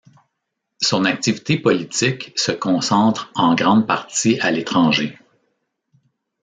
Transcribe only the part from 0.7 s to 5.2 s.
Son activité politique se concentre en grande partie à l'étranger.